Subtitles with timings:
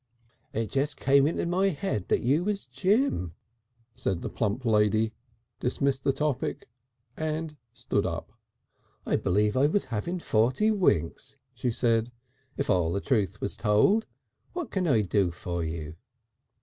[0.51, 3.35] "It just came into my head you was Jim,"
[3.93, 5.13] said the plump lady,
[5.59, 6.67] dismissed the topic
[7.15, 8.31] and stood up.
[9.05, 12.11] "I believe I was having forty winks," she said,
[12.57, 14.07] "if all the truth was told.
[14.53, 15.95] What can I do for you?"